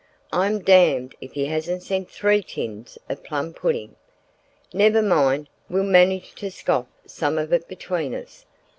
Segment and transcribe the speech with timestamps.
[0.33, 3.97] "I'm damned if he hasn't sent three tins of plum pudding.
[4.73, 8.47] Never mind, we'll manage to scoff some of it between us.